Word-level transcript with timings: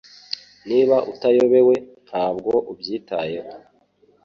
Niba 0.69 0.95
utayobewe, 1.11 1.75
ntabwo 2.07 2.51
ubyitayeho. 2.71 3.53